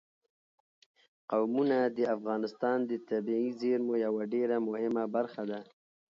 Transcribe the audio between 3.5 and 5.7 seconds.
زیرمو یوه ډېره مهمه برخه ده.